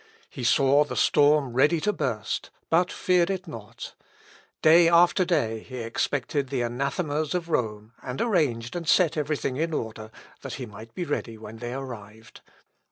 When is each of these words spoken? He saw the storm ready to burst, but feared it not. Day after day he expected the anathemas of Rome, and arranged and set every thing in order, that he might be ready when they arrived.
He 0.31 0.43
saw 0.43 0.83
the 0.83 0.95
storm 0.95 1.53
ready 1.53 1.79
to 1.81 1.93
burst, 1.93 2.49
but 2.71 2.91
feared 2.91 3.29
it 3.29 3.47
not. 3.47 3.93
Day 4.63 4.89
after 4.89 5.23
day 5.23 5.59
he 5.59 5.77
expected 5.77 6.49
the 6.49 6.63
anathemas 6.63 7.35
of 7.35 7.49
Rome, 7.49 7.93
and 8.01 8.19
arranged 8.19 8.75
and 8.75 8.89
set 8.89 9.15
every 9.15 9.37
thing 9.37 9.57
in 9.57 9.75
order, 9.75 10.09
that 10.41 10.53
he 10.55 10.65
might 10.65 10.95
be 10.95 11.05
ready 11.05 11.37
when 11.37 11.57
they 11.57 11.75
arrived. 11.75 12.41